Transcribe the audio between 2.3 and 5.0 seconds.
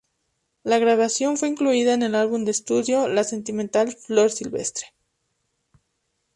de estudio "La sentimental Flor Silvestre".